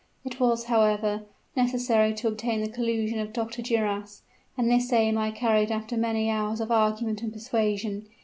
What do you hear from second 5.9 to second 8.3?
many hours of argument and persuasion.